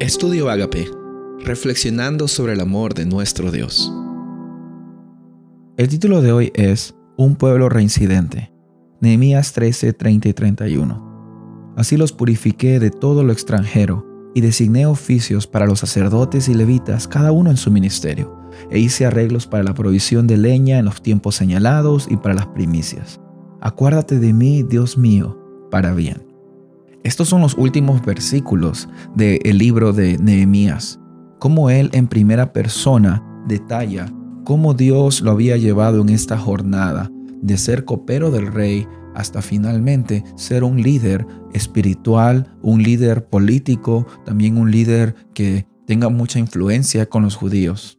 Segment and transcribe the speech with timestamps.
[0.00, 0.90] Estudio Agape,
[1.44, 3.92] reflexionando sobre el amor de nuestro Dios.
[5.76, 8.50] El título de hoy es Un pueblo reincidente.
[9.02, 11.74] Nehemías 13, 30 y 31.
[11.76, 17.06] Así los purifiqué de todo lo extranjero y designé oficios para los sacerdotes y levitas,
[17.06, 18.34] cada uno en su ministerio,
[18.70, 22.46] e hice arreglos para la provisión de leña en los tiempos señalados y para las
[22.46, 23.20] primicias.
[23.60, 25.38] Acuérdate de mí, Dios mío,
[25.70, 26.29] para bien.
[27.02, 31.00] Estos son los últimos versículos del libro de Nehemías,
[31.38, 34.12] cómo él en primera persona detalla
[34.44, 37.10] cómo Dios lo había llevado en esta jornada
[37.40, 44.58] de ser copero del rey hasta finalmente ser un líder espiritual, un líder político, también
[44.58, 47.98] un líder que tenga mucha influencia con los judíos.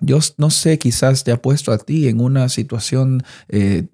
[0.00, 3.86] Yo no sé, quizás te ha puesto a ti en una situación eh,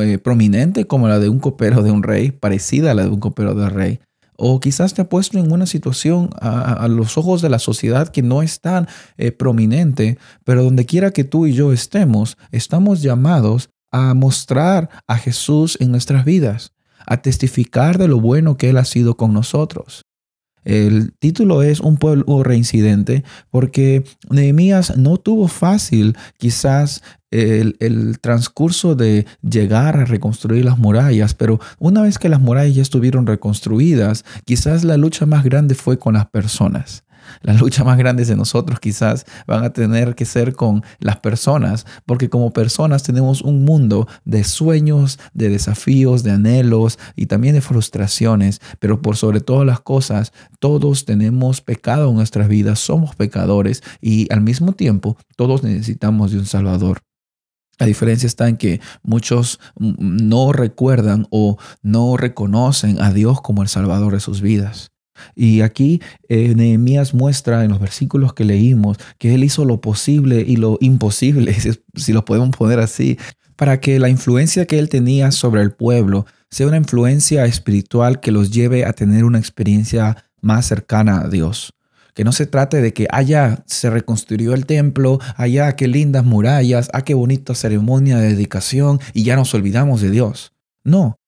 [0.00, 3.20] eh, prominente como la de un copero de un rey, parecida a la de un
[3.20, 4.00] copero del rey.
[4.36, 8.22] O quizás te ha puesto en una situación a, los ojos de la sociedad que
[8.22, 8.86] no es tan
[9.16, 15.16] eh, prominente, pero donde quiera que tú y yo estemos, estamos llamados a mostrar a
[15.18, 16.72] Jesús en nuestras vidas,
[17.04, 20.02] a testificar de lo bueno que Él ha sido con nosotros.
[20.68, 28.94] El título es Un pueblo reincidente porque Nehemías no tuvo fácil quizás el, el, transcurso
[28.94, 34.26] de llegar a reconstruir las murallas, pero una vez que las murallas ya estuvieron reconstruidas,
[34.44, 37.02] quizás la lucha más grande fue con las personas.
[37.42, 41.86] Las luchas más grandes de nosotros quizás van a tener que ser con las personas,
[42.06, 47.60] porque como personas tenemos un mundo de sueños, de desafíos, de anhelos y también de
[47.60, 53.82] frustraciones, pero por sobre todas las cosas, todos tenemos pecado en nuestras vidas, somos pecadores
[54.00, 57.02] y al mismo tiempo todos necesitamos de un Salvador.
[57.78, 63.68] La diferencia está en que muchos no recuerdan o no reconocen a Dios como el
[63.68, 64.90] Salvador de sus vidas.
[65.34, 70.44] Y aquí eh, Nehemías muestra en los versículos que leímos que él hizo lo posible
[70.46, 71.56] y lo imposible,
[71.94, 73.18] si lo podemos poner así,
[73.56, 78.30] para que la influencia que él tenía sobre el pueblo sea una influencia espiritual que
[78.30, 81.74] los lleve a tener una experiencia más cercana a Dios.
[82.14, 86.88] Que no se trate de que allá se reconstruyó el templo, allá qué lindas murallas,
[86.92, 90.52] ah, qué bonita ceremonia de dedicación y ya nos olvidamos de Dios.
[90.84, 91.18] No,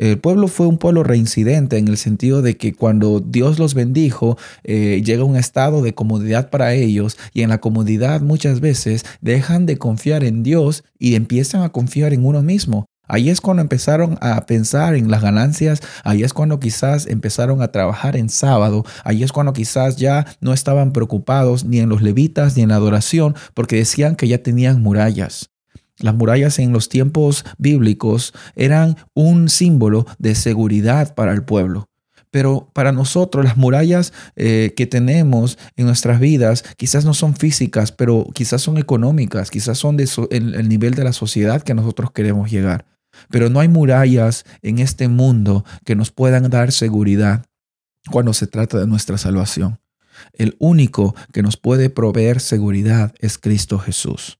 [0.00, 4.38] el pueblo fue un pueblo reincidente en el sentido de que cuando Dios los bendijo,
[4.64, 9.66] eh, llega un estado de comodidad para ellos y en la comodidad muchas veces dejan
[9.66, 12.86] de confiar en Dios y empiezan a confiar en uno mismo.
[13.08, 17.68] Ahí es cuando empezaron a pensar en las ganancias, ahí es cuando quizás empezaron a
[17.68, 22.56] trabajar en sábado, ahí es cuando quizás ya no estaban preocupados ni en los levitas
[22.56, 25.50] ni en la adoración porque decían que ya tenían murallas.
[26.00, 31.88] Las murallas en los tiempos bíblicos eran un símbolo de seguridad para el pueblo.
[32.30, 37.90] Pero para nosotros las murallas eh, que tenemos en nuestras vidas quizás no son físicas,
[37.90, 42.50] pero quizás son económicas, quizás son de el nivel de la sociedad que nosotros queremos
[42.50, 42.86] llegar.
[43.30, 47.44] Pero no hay murallas en este mundo que nos puedan dar seguridad
[48.10, 49.80] cuando se trata de nuestra salvación.
[50.32, 54.39] El único que nos puede proveer seguridad es Cristo Jesús.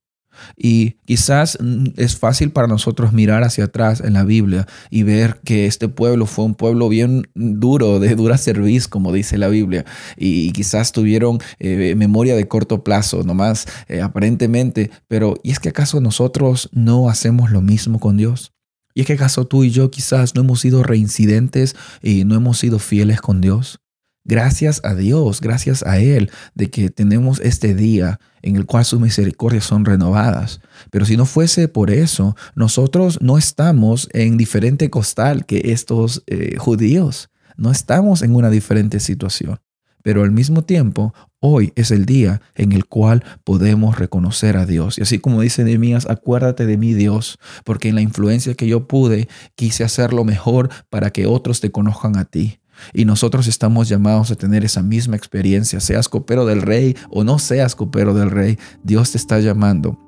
[0.56, 5.41] Y quizás mm, es fácil para nosotros mirar hacia atrás en la Biblia y ver
[5.45, 9.84] que este pueblo fue un pueblo bien duro, de dura cerviz, como dice la Biblia,
[10.17, 15.71] y quizás tuvieron eh, memoria de corto plazo, nomás eh, aparentemente, pero ¿y es que
[15.71, 18.53] acaso nosotros no hacemos lo mismo con Dios?
[18.95, 22.59] ¿Y es que acaso tú y yo quizás no hemos sido reincidentes y no hemos
[22.59, 23.81] sido fieles con Dios?
[24.25, 29.00] Gracias a Dios, gracias a Él, de que tenemos este día en el cual sus
[29.00, 30.60] misericordias son renovadas.
[30.91, 36.56] Pero si no fuese por eso, nosotros no estamos en diferente costal que estos eh,
[36.58, 37.31] judíos.
[37.56, 39.58] No estamos en una diferente situación.
[40.03, 44.98] Pero al mismo tiempo, hoy es el día en el cual podemos reconocer a Dios.
[44.98, 48.87] Y así como dice Nehemías, acuérdate de mí, Dios, porque en la influencia que yo
[48.87, 52.59] pude, quise hacerlo mejor para que otros te conozcan a ti.
[52.93, 57.38] Y nosotros estamos llamados a tener esa misma experiencia, seas copero del rey o no
[57.38, 59.99] seas copero del rey, Dios te está llamando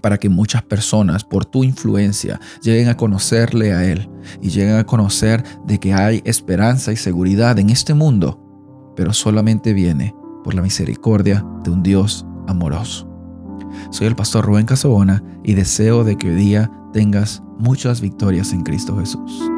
[0.00, 4.10] para que muchas personas por tu influencia lleguen a conocerle a Él
[4.42, 9.72] y lleguen a conocer de que hay esperanza y seguridad en este mundo, pero solamente
[9.72, 13.08] viene por la misericordia de un Dios amoroso.
[13.90, 18.62] Soy el pastor Rubén Casabona y deseo de que hoy día tengas muchas victorias en
[18.62, 19.53] Cristo Jesús.